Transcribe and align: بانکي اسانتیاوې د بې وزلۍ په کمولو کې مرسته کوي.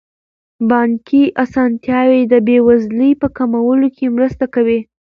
بانکي 0.69 1.23
اسانتیاوې 1.43 2.21
د 2.31 2.33
بې 2.47 2.57
وزلۍ 2.67 3.11
په 3.21 3.27
کمولو 3.37 3.87
کې 3.95 4.05
مرسته 4.15 4.45
کوي. 4.53 4.79